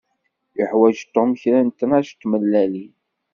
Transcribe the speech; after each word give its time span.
Yuḥwaǧ 0.57 0.97
Tom 1.13 1.31
kra 1.41 1.59
n 1.67 1.69
tnac 1.71 2.09
n 2.13 2.17
tmellalin. 2.21 2.93